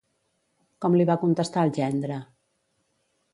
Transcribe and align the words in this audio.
Com 0.85 0.97
li 0.99 1.05
va 1.09 1.17
contestar 1.25 1.67
el 1.69 1.75
gendre? 1.79 2.19